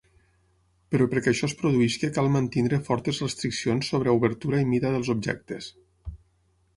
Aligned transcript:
Però 0.93 1.05
perquè 1.09 1.31
això 1.33 1.49
es 1.49 1.53
produeixi 1.59 2.09
cal 2.15 2.31
mantenir 2.35 2.79
fortes 2.87 3.19
restriccions 3.25 3.91
sobre 3.93 4.15
obertura 4.21 4.63
i 4.65 4.71
mida 4.73 4.95
dels 4.97 5.13
objectes. 5.15 5.69